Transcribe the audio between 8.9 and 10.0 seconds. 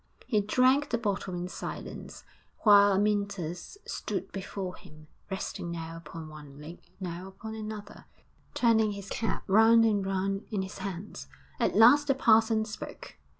his cap round